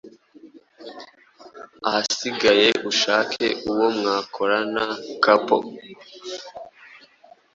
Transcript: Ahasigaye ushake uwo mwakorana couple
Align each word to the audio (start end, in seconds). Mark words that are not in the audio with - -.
Ahasigaye 1.87 2.67
ushake 2.89 3.45
uwo 3.69 3.87
mwakorana 3.97 4.83
couple 5.23 5.69